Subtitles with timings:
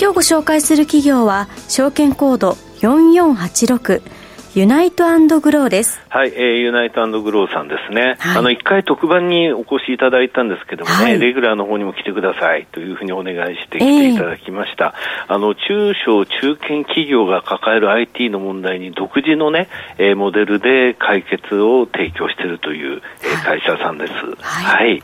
[0.00, 4.00] 今日ご紹介する企業は証券コード4486
[4.54, 5.04] ユナイト
[5.40, 6.00] グローです。
[6.08, 8.16] はい、えー、ユナイトグローさんですね。
[8.18, 14.94] はい、あの、一回特番にお越しいただいたんですけどもね、はい、レギュラーの方にも来てくださいというふうにお願いして来ていただきました。
[15.26, 19.68] えー、あの、中小中堅企業が抱える IT の問題に独自のね、
[19.98, 24.12] えー、モデルで解決を提供しているという、えー、会社さんです。
[24.40, 24.88] はい。
[24.88, 25.02] はい、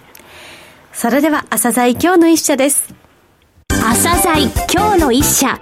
[0.92, 3.03] それでは、朝鮮今日の一社です。
[3.86, 5.60] 朝鮮今日の一社。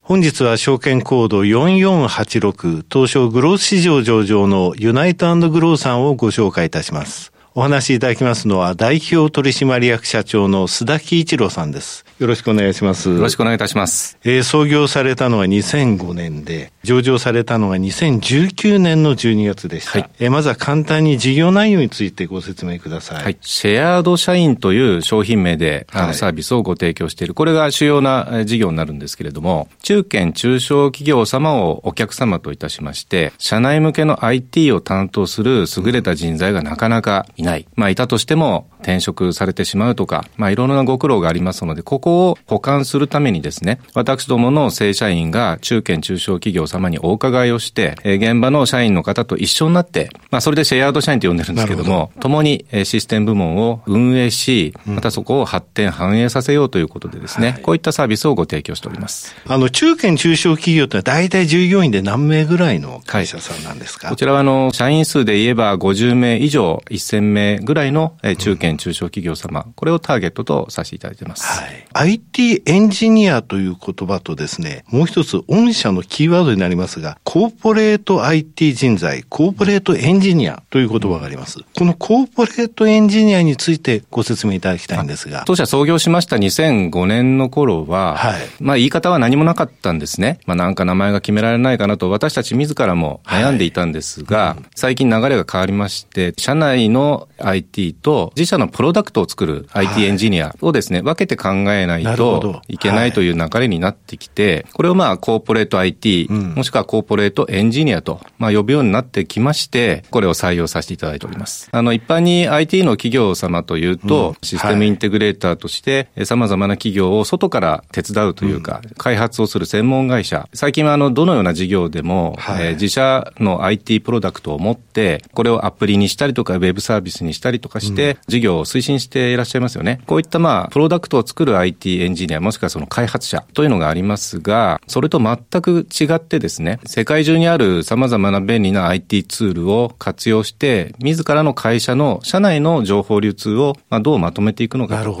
[0.00, 7.32] 本日は証券コード4486東証グロース市場上場のユナイトグローさんをご紹介いたします。
[7.54, 12.04] お話しいただきますのは代表取締役社長の須田喜一郎さんです。
[12.18, 13.10] よろしくお願いします。
[13.10, 14.18] よろしくお願いいたします。
[14.24, 20.00] えー、創業されたのは2005年で、上場されたのが2019年の12月でした。
[20.00, 23.22] はい、えー、まずは簡単に事業内容についてご説明ください。
[23.22, 23.38] はい。
[23.40, 27.34] シェアード社員という商品名で、あの、サービスをご提供している。
[27.34, 37.66] これが主要な事業になるんですけれども、中堅中小企業様をお客様といたしまして、社内向けの IT を担当する優れた人材がなかなかいない。
[37.76, 52.20] まあ、いたとしても転職されてしまうとか、まあ、いろいろなご苦労がありますので、ここを補完するためにですね、私どもの正社員が中堅中小企業様にお伺いをして、え現場の社員の方と一緒になって、まあ、それでシェアード社員と呼んでるんですけども、ど。
[52.22, 59.34] 共にシステム部門を運営し、またそこを発展、反映させようということでですね、はい、こういったサービスをご提供しております。
[59.46, 67.27] あの、中堅中小企業って大体従業員で何名ぐらいの会社さんなんですか、はい、こちらはあの、社員数で言えば50名以上、1000名
[67.62, 71.46] ぐらいの中堅中小企業様、これをターゲットとさせていただいてます。
[71.46, 71.86] はい。
[71.92, 81.60] IT エンジニアという言葉とですね、もう一つ、御社のキーワードになりますが、コーポレート IT 人材、コーポレートエンジニアという言葉があります。
[81.76, 85.44] このコーポレートエンジニアについてご説明いただきたいんですが。
[85.46, 90.38] 当社創業しました2005年の頃は、はい、まあ言い方は何もなかったんですね。
[90.46, 111.68] まあなんか名前が決められないかなと私たち自らも悩んでいたんですが、はいうん、最近流れが変わりまして、社内の IT と自社のプロダクトを作る IT エンジニアをですね、分けて考えないといけないという流れになってきて、これをまあコーポレート IT、もしくはコーポレートエンジニアと、まあ、呼ぶようになってきまして、これを採用させていただいております。
[111.72, 120.48] あの、一般に IT の企業様というと、システムインテグレーターとして、様々な企業を外から手伝うというか、開発をする専門会社。
[120.54, 130.00] 最近はあの、どのような事業でも、え自社の IT プロダクトを持って、これをアプリにしたりとか、ウェブサービスにしたりとかして、事業を推進していらっしゃいますよね。
[130.06, 145.12] こういったまあ、プロダクトを作る IT エンジニア、もしくはその開発者というのがありますが、それと全く違ってですね、世界中にある様々な便利な IT ツールを活用して、自らの会社の社内の情報流通をどうまとめていくのかと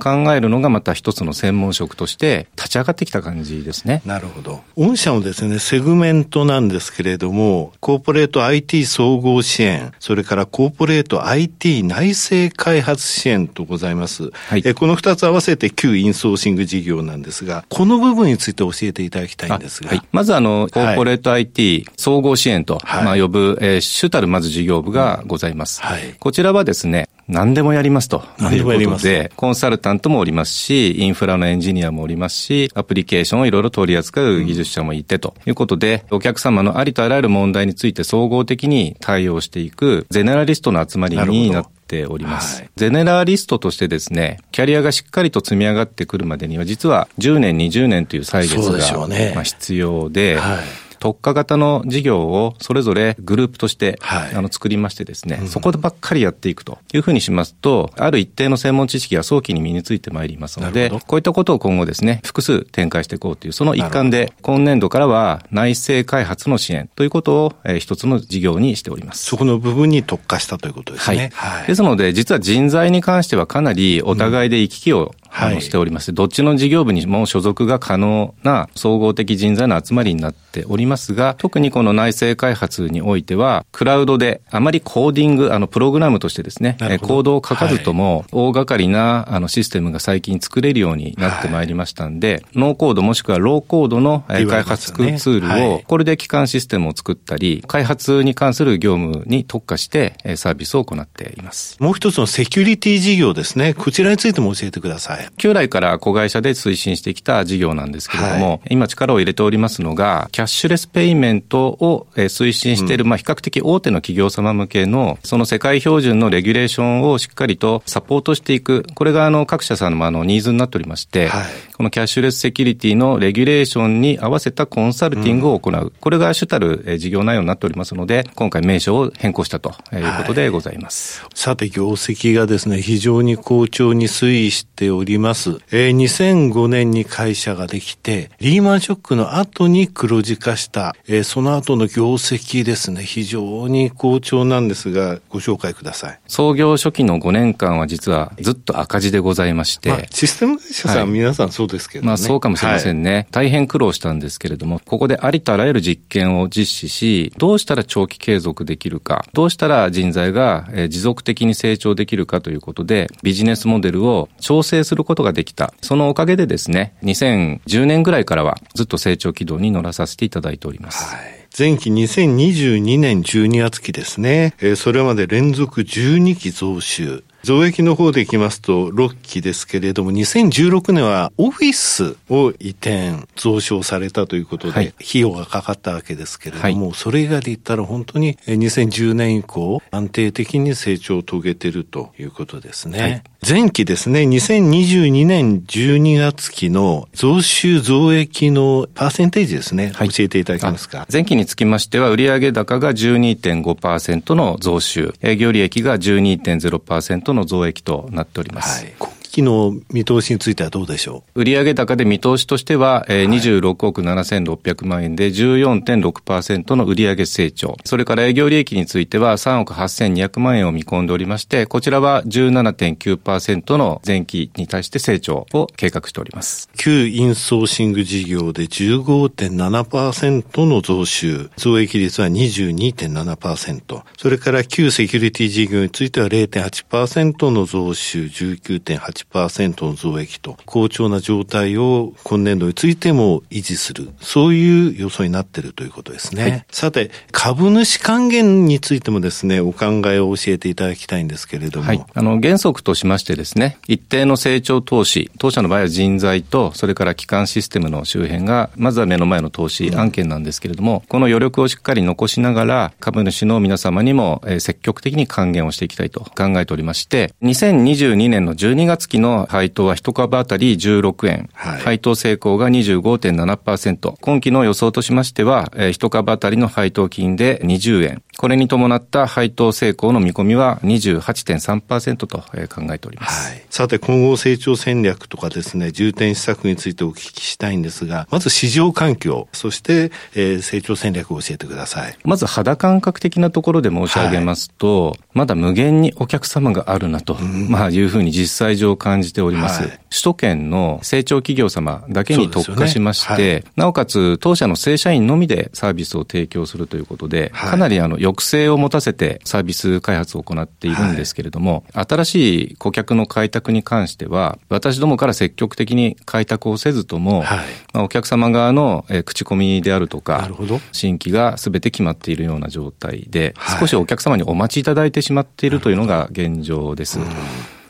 [0.00, 4.02] 考えるのがまた一つの専門職として立ち上がってきた感じですね。
[4.04, 4.62] なるほど。
[4.76, 11.33] 御社のですね、セグメントなんですけれども、コーポレート IT 総合支援、それからコーポレート IT
[11.82, 14.30] 内製開発支援とございます。
[14.48, 19.90] はい、えこの二つ合わせて旧インソーシング事業なんですが、この部分について教えていただきたいんですが。
[19.90, 25.82] はい、まずあの、コーポレート IT 総合支援と、はい、まあ呼ぶ、えー、主たるまず事業部がございます。
[25.82, 28.24] はい、こちらはですね、何でもやりますと。
[28.38, 29.04] 何でもやります。
[29.04, 42.60] で、コンサルタントもおりますし、インフラのエンジニアもおりますし、アプリケーションをいろいろ取り扱う技術者もいてということで、お客様のありとあらゆる問題について総合的に対応していくゼネラリストの集まりになっております。
[42.60, 69.26] はい、ゼネラリストとしてですね、キャリアがしっかりと積み上がってくるまでには、実は10年、20年という歳月が、ね、まあ必要で、はい特化型の事業をそれぞれグループとして、はい、あの作りましてですね、うん、そこでばっかりやっていくというふうにしますと、ある一定の専門知識が早期に身についてまいりますので、こういったことを今後ですね、複数展開していこうという、その一環で、今年度からは内製開発の支援ということを、えー、一つの事業にしております。
[69.26, 71.32] そこの部分に特化したということですね。
[71.34, 71.58] はい。
[71.58, 101.76] はい、ですので、実は人材に関してはかなりお互いで行き来をあのしておりまして、どっちの事業部にも所属が可能な総合的人材の集まりになっておりますが、特にこの内製開発においては、クラウドであまりコーディング、あの、プログラムとしてですね、コードを書かずとも、大掛かりなあのシステムが最近作れるようになってまいりましたんで、ノーコードもしくはローコードの開発ツールを、これで基幹システムを作ったり、開発に関する業務に特化してサービスを行っています。
[101.80, 103.74] もう一つのセキュリティ事業ですね。
[103.74, 105.23] こちらについても教えてください。
[105.36, 118.84] 旧来から子会社で推進してきた事業なんですけれども、はい、今力を入れておりますのが、キャッシュレスペイメントを推進している、うん、まあ比較的大手の企業様向けの、その世界標準のレギュレーションをしっかりとサポートしていく。
[118.94, 121.44] これがあの各社さんのあのニーズになっておりまして、はい、
[121.76, 125.74] このキャッシュレスセキュリティのレギュレーションに合わせたコンサルティングを行う。
[125.74, 131.22] うん、これが主たる事業内容になっておりますので、今回名称を変更したということでございます。
[131.22, 135.58] はい、さて、業績がですね、非常に好調に推移しております。
[135.70, 146.20] えー、2005年に会社ができて、リーマンショックの後に黒字化した、えー、その後の業績ですね、非常に好調なんですが、ご紹介ください。
[146.26, 149.90] 創業初期の5年間は実はずっと赤字でございまして。
[149.90, 152.06] まあ、システム会社さん、はい、皆さんそうですけどね。
[152.06, 165.72] まあそうかもしれませんね、はい、大変苦労したんですけれども、ここでありとあらゆる実験を実施し、どうしたら長期継続できるか、どうしたら人材が持続的に成長できるかということで、ビジネスモデルを調整することができた。
[165.80, 171.14] そのおかげでですね、2010年ぐらいからはずっと成長軌道に乗らさせていただいております。
[171.14, 177.22] はい前期2022年12月期ですね、えー、それまで連続12期増収。
[177.44, 192.98] 増益の方でいきますと6期ですけれども、2016年はオフィスを移転、増床されたということで、費用がかかったわけですけれども、はい、それ以外で言ったら本当に2010年以降、安定的に成長を遂げているということですね。
[193.00, 201.06] はい前期ですね、2022年12月期の増収増益のパーセンテージですね、はい、教えていただけますか？
[201.12, 208.84] 前期につきましては、売上高が12.5%の増収、営業利益が12.0%の増益となっております。
[208.84, 208.94] はい
[209.34, 211.42] 期の見通しについてはどうでしょう？
[211.42, 217.76] 売上高で見通しとしては、えー、26億7600万円で14.6%の売上成長。
[217.84, 226.68] それから営業利益については3億8200万円を見込んでおりまして、こちらは17.9%の前期に対して成長を計画しております。
[226.76, 231.50] 旧インソーシング事業で15.7%の増収。
[231.56, 234.02] 増益率は22.7%。
[234.16, 239.23] それから旧セキュリティ事業については0.8%の増収19.8%。
[239.32, 246.42] 1%の増益と、好調な状態を今年度についても維持する、そういう予想になっているということですね。
[246.42, 251.86] はい、さて、株主還元についてもですね、お考えを教えていただきたいんですけれども。
[251.86, 252.04] はい。
[252.14, 282.44] あの、原則としましてですね、一定の成長投資、当社の場合は人材と、それから基幹システムの周辺が、まずは目の前の投資案件なんですけれども、うん、この余力をしっかり残しながら、株主の皆様にも、え積極的に還元をしていきたいと考えておりまして、2022年の12月期の配当は1株当たり16円、はい、配当成功が25.7%、今期の予想としましては、1株当たりの配当金で20円、これに伴った配当成功の見込みは28.3%と考
[282.92, 283.50] えております。
[283.50, 292.16] はい、さて、今後成長戦略とかですね、重点施策についてお聞きしたいんですが、まず市場環境、そして、えー、成長戦略を教えてください。
[292.24, 299.82] まず肌感覚的なところで申し上げますと、はい、まだ無限にお客様があるなと、うん、まあいうふうに実際上感じております。
[299.82, 317.58] はい、首都圏の成長企業様だけに特化しまして、ね、なおかつ当社の正社員のみでサービスを提供するということで、かなりあの抑制を持たせてサービス開発を行っているんですけれども、はい、新しい顧客の開拓に関しては、私どもから積極的に開拓をせずとも、はい、
[317.92, 320.48] まあ、お客様側の、え口コミであるとか、
[320.92, 327.18] 新規が全て決まっているような状態で、少しお客様にお待ちいただいてしまっているというのが現状です。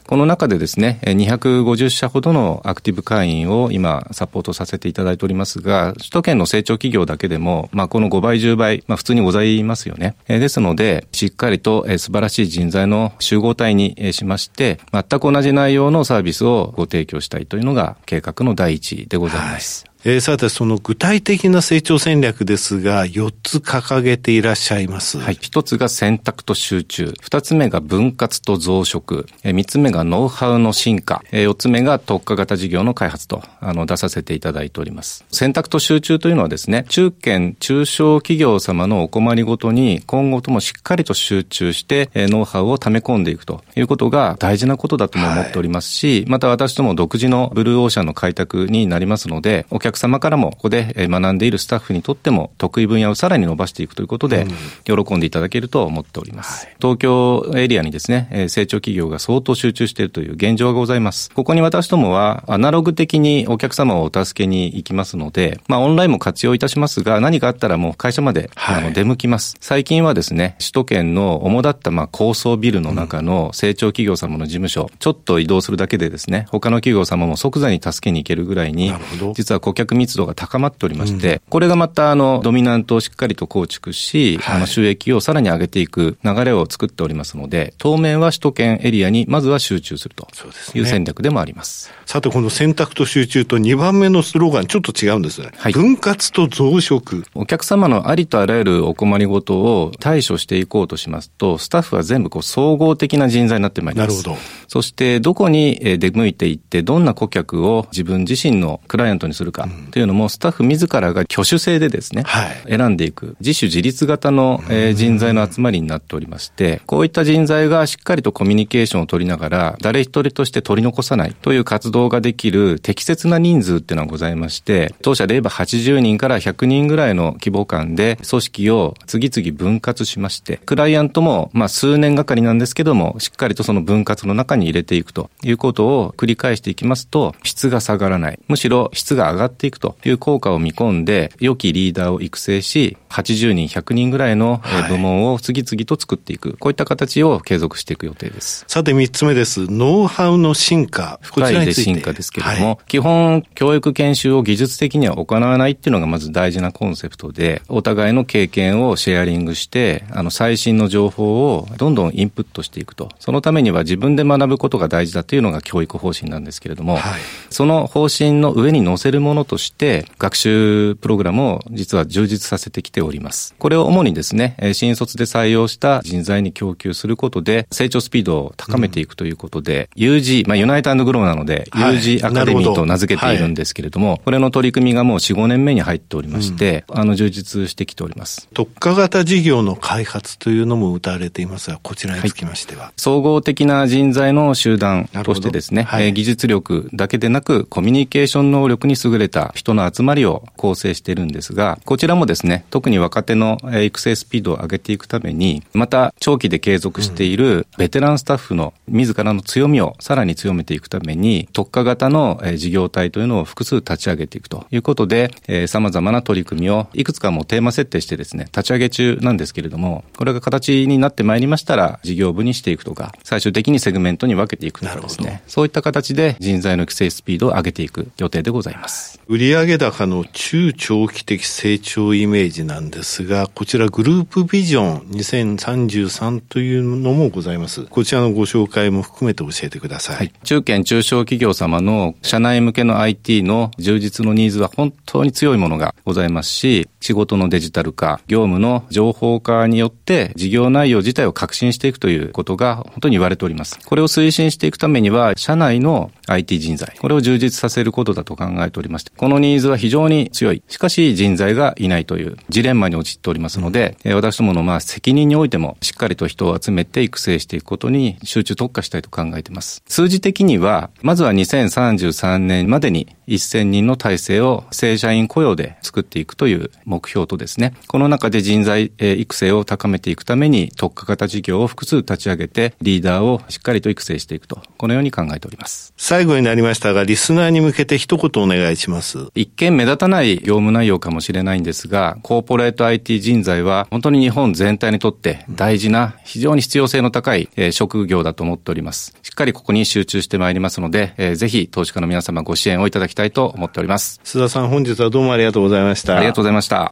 [0.07, 10.17] この中でですね、250社ほどのアクティブ会員を今サポートさせていただいておりますが、首都圏の成長企業だけでも、まあ、この5倍、10倍、まあ、普通にございますよね。
[10.29, 19.85] ですので、しっかりと素晴らしい人材の集合体にしまして、全く同じ内容のサービスをご提供したいというのが計画の第一でございます。
[19.87, 25.19] はいえー、さて、その具体的な成長戦略ですが、4つ掲げていらっしゃいます。
[25.19, 25.35] はい。
[25.37, 27.15] 1つが選択と集中。
[27.23, 29.27] 2つ目が分割と増殖。
[29.45, 31.23] えー、3つ目がノウハウの進化。
[31.33, 35.25] えー、4つ目が特化型事業の開発と、あの、出させていただいております。
[35.31, 54.47] 選択と集中というのはですね、中堅、中小企業様のお困りごとに今後ともしっかりと集中して、えー、ノウハウを溜め込んでいくということが大事なことだとも思っておりますし、はい、また私ども独自のブルーオーシャンの開拓になりますので、お客様からもここで学んでいるスタッフにとっても得意分野をさらに伸ばしていくということで、
[54.85, 56.67] 喜んでいただけると思っております。
[56.67, 61.31] はい、東京エリアにですね、成長企業が相当集中しているという現状がございます。
[61.31, 69.57] ここに私どもはアナログ的にお客様をお助けに行きますので、まあオンラインも活用いたしますが、何かあったらもう会社まで、あの出向きます。
[69.61, 78.93] 最近はですね、首都圏の主だったまあ高層ビルの中の成長企業様の事務所、ちょっと移動するだけでですね、他の企業様も即座に助けに行けるぐらいに、
[79.35, 90.29] 実は顧客密度が高まっておりまして、うん、これがまたあの、ドミナントをしっかりと構築し、はい、あの、収益をさらに上げていく流れを作っておりますので、当面は首都圏エリアにまずは集中すると
[90.75, 91.65] いう戦略でもあります。
[91.65, 95.51] すね、さて、この選択と集中と2番目のスローガン、ちょっと違うんですね。
[95.57, 97.25] はい、分割と増殖。
[97.35, 104.09] お客様のありとあらゆるお困りごとを対処していこうとしますと、スタッフは全部こう総合的な人材になってまいります。
[104.09, 104.65] なるほど。
[104.69, 114.63] そして、どこに出向いていって、どんな顧客を自分自身のクライアントにするかというのも、スタッフ自らが挙手制でですね、はい、選んでいく、自主自立型の
[114.95, 138.39] 人材の集まりになっておりまして、こういった人材がしっかりとコミュニケーションを取りながら、誰一人として取り残さないという活動ができる適切な人数っていうのはございまして、当社で言えば80人から100人ぐらいの規模感で組織を次々分割しまして、クライアントもまあ数年がかりなんですけども、しっかりとその分割の中に入れていくということを繰り返していきますと、質が下がらない。
[138.49, 148.65] むしろ質が上がっていくという効果を見込んで、良きリーダーを育成し、80人、100人ぐらいの部門を次々と作っていく、はい、こういった形を継続していく予定です。
[148.67, 149.67] さて3つ目です。
[149.71, 151.19] ノウハウの進化。
[151.23, 163.11] 深いで進化ですけれども、はい、基本教育研修を技術的には行わないっていうのがまず大事なコンセプトで、お互いの経験をシェアリングして、あの最新の情報をどんどんインプットしていくと。
[163.21, 173.55] そのためには自分で学ぶことが大事だというのが教育方針なんですけれども、はい、その方針の上に乗せるものとして、学習プログラムを実は充実させてきております。
[173.59, 188.49] これを主にですね、新卒で採用した人材に供給することで、成長スピードを高めていくということで、うん、UG、まあユナイトグローなので、はい、UG アカデミーと名付けているんですけれども、はい、これの取り組みがもう4、5年目に入っておりまして、うん、あの、充実してきております。
[188.55, 192.85] 特化型事業の開発というのも謳われていますが、こちらにつきましては。
[192.85, 215.31] はい、総合的な人材の集団としてですね、はい、技術力だけでなく、コミュニケーション能力に優れた人の集まりを構成しているんですが、こちらもですね、特に若手の育成スピードを上げていくために、また長期で継続しているベテランスタッフの自らの強みをさらに強めていくために、特化型の事業体というのを複数立ち上げていくということで、
[215.67, 229.21] 様々な取り組みをいくつかもテーマ設定してですね、立ち上げ中なんですけれども、これが形になってまいりましたら、事業部にしていくとか、最終的にセグメントに分けていくとかですね、そういった形で人材の育成スピードを上げていく予定でございます。
[229.27, 237.85] 売上高の中長期的成長イメージなんですが、こちらグループビジョン2033というのもございます。
[237.85, 240.17] こちらのご紹介も含めて教えてください。
[240.17, 253.79] はい、中堅中小企業様の社内向けの IT の充実のニーズは本当に強いものがございますし、仕事のデジタル化、業務の情報化によって事業内容自体を革新していくということが本当に言われております。
[253.87, 260.63] これを推進していくためには、社内の IT 人材、これを充実させることだと考えておりまして、このニーズは非常に強い。
[260.69, 269.83] しかし人材がいないというジレンマに陥っておりますので、うん、私どものまあ責任においてもしっかりと人を集めて育成していくことに集中特化したいと考えています。
[269.87, 285.95] 数字的には、まずは2033年までに1000人の体制を正社員雇用で作っていくという目標とですね、この中で人材育成を高めていくために特化型事業を複数立ち上げてリーダーをしっかりと育成していくと、このように考えております。
[285.97, 289.04] 最後になりましたが、リスナーに向けて一言お願いします。
[289.35, 299.15] 一見目立たない業務内容かもしれないんですが、コーポレート IT 人材は本当に日本全体にとって大事な、非常に必要性の高い職業だと思っております。
[299.23, 304.21] しっかりここに集中してまいりますので、ぜひ投資家の皆様ご支援をいただきたいと思っております。
[304.25, 306.17] 須田さん本日はどうもありがとうございました。
[306.17, 306.91] ありがとうございました。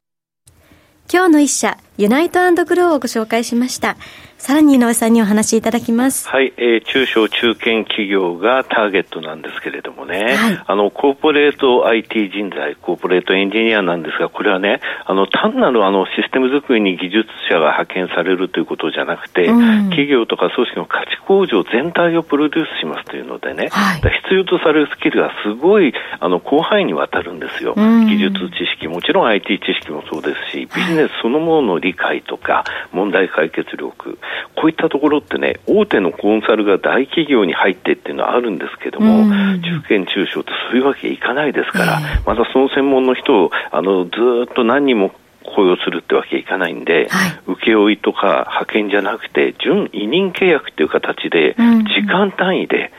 [1.12, 3.96] 今日の一社、ユナイトグローをご紹介しました。
[4.42, 6.28] さらに井上さんにお話しいただきます。
[6.28, 27.74] はい、えー、中小中堅企業がターゲットなんですけれどもね、はい、あの、コーポレート IT 人材、コーポレートエンジニアなんですが、これはね、あの、単なるあの、システム作りに技術者が派遣されるということじゃなくて、うん、企業とか組織の価値向上全体をプロデュースしますというのでね、はい、必要とされるスキルがすごい、あの、広範囲にわたるんですよ。
[27.76, 34.18] うん、技術知識、もちろん IT 知識もそうですし、ビジネスそのものの理解とか、問題解決力、
[34.56, 39.24] こういったところってね、大手のコンサルが大企業に入ってっていうのはあるんですけども、
[39.60, 44.10] 中堅中小ってそういうわけいかないですから、またその専門の人をあのず
[44.50, 45.12] っと何人も
[45.44, 52.92] 雇用するってわけいかないんで、はい、請負とか派遣じゃなくて、準委任契約っていう形で、時間単位で、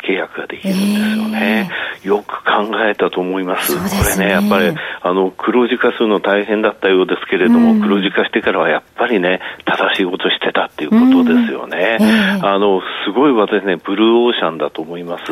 [0.00, 1.70] 契約ができるんですよね。
[2.02, 3.72] えー、よく考えたと思います。
[3.72, 11.98] すね、これね、やっぱり、あの、黒字化するの大変だったようですけれども、うん、黒字化してからはやっぱりね、正しいことしてたっていうことですよね。
[12.00, 15.24] うんえー、あの、すごい私ね、ブルーオーシャンだと思います。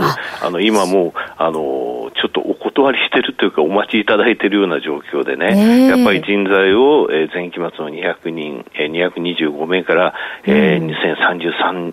[0.45, 11.93] あの、今もう、あの、ちょっとお断りしてるというか、お待ちいただいているような状況でね、えー、やっぱり人材を、えー、前期末の200人、えー、225名から、えー、2033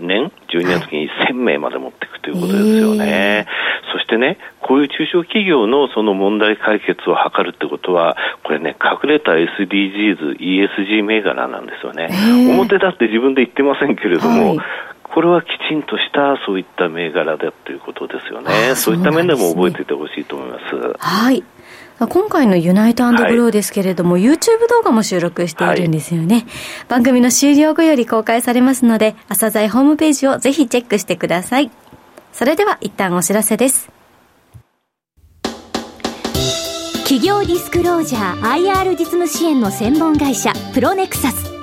[0.00, 3.46] 年、12年の時に1000名まで持っていくということですよね。
[3.92, 12.08] そしてね、こういう中小企業のその問題解決を図るってことは、これね、隠れた SDGs、ESG 銘柄なんですよね。
[12.50, 14.66] 表だって自分で言ってませんけれども、はい
[15.14, 18.74] これはきちんとしたそういった銘柄だということですよね。
[18.74, 20.64] そういった面でも覚えていてほしいと思います。
[20.98, 21.44] はい。
[21.98, 26.44] 今回のユナイトグローですけれども、はい、YouTube 動画も収録しているんですよね、はい、
[26.88, 31.70] 番組の終了後より公開されますので、朝鮮ホームページをぜひチェックしてください。
[32.32, 33.90] それでは一旦お知らせです。
[37.04, 41.54] 企業ディスクロージャー IR 実務支援の専門会社プロネクサス。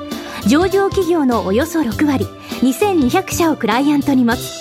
[0.48, 2.26] 上場企業のおよそ6割
[2.62, 4.61] 2200社をクライアントに持つ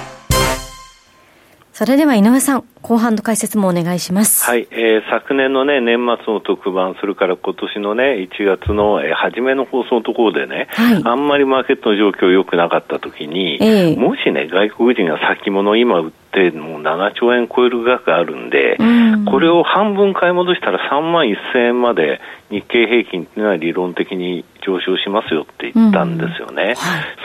[1.81, 4.45] それでは井上さん、後半の解説もお願いします。
[4.45, 26.67] はい、えー、昨年のね、年末の特番、それから今年のね、1月の、えー、初めの放送のところでね、はい、あんまりマーケットの状況良くなかったときに、えー、もしね、外国人が先物今売ってもう7兆円超える額あるんで、うん、これを半分買い戻したら3万1000円まで日経平均っていうのは理論的に上昇しますよって言ったんですよね、うん。
[26.67, 26.75] はい、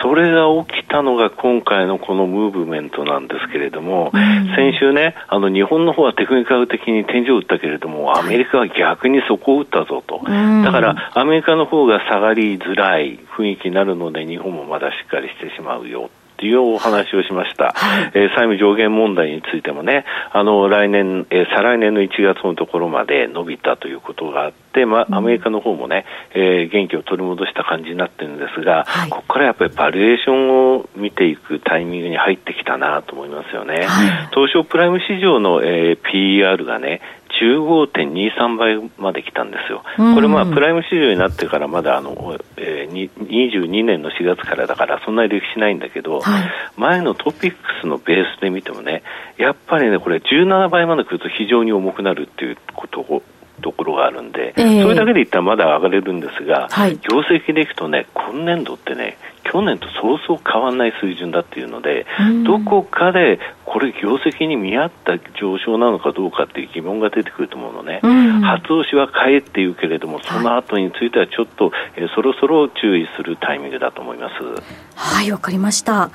[0.02, 16.10] それが起きたのが今回のこのムーブメントなんですけれども、うん、先週ね、あの日本の方はテクニカル的に天井を打ったけれども、アメリカは逆にそこを打ったぞと、だからアメリカの方が下がりづらい雰囲気になるので、日本もまだしっかりしてしまうよ。
[16.36, 33.86] っていうお話をしました、はい、えー、債務上限問題についてもね、あの来年、えー、再来年の1月のところまで伸びたということがあって、まあ、アメリカの方もね、えー、元気を取り戻した感じになってるんですが、はい、ここからやっぱりバリエーションを見ていくタイミングに入ってきたなと思いますよね。
[33.86, 37.00] はい、東証プライム市場の、えー、PER がね、
[37.42, 46.42] 15.23倍まで来たんですよ、これ、まあ、プライム市場になってからまだあの、えー、22年の4月からだから、そんなに歴史ないんだけど、はい、
[46.76, 49.02] 前のトピックスのベースで見てもね、
[49.38, 53.22] やっぱりね、これ、17倍まで来ると非常に重くなるっていうことを
[53.62, 59.16] ところがあるんで、えー、それだけでいったらまだ上がれるんですが、はい、業績でいくとね、今年度ってね、
[59.52, 62.06] 去年とそうそう変わらない水準だっていうので、
[62.44, 68.00] どこかでこれ、業績に見合った上昇なのかどうかっていう疑問が出てくると思うのね、
[68.42, 74.34] 初押しは買えっていうけれども、その後についてはちょっと、えー、そろそろ注意するタイミングだと思います。
[74.94, 76.10] はい、わかりました。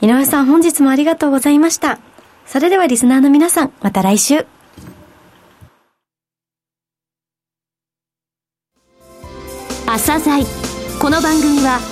[0.00, 1.98] 井上さん、本日もありがとうございました。
[2.46, 4.46] それではリスナーの皆さん、また来週。
[9.86, 10.44] 朝鮮
[11.00, 11.91] この番組は